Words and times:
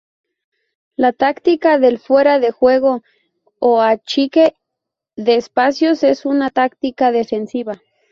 La 0.95 1.13
táctica 1.13 1.77
del 1.77 1.99
fuera 1.99 2.39
de 2.39 2.49
juego, 2.49 3.03
o 3.59 3.81
achique 3.83 4.55
de 5.15 5.35
espacios, 5.35 6.01
es 6.01 6.25
una 6.25 6.49
táctica 6.49 7.11
defensiva. 7.11 7.79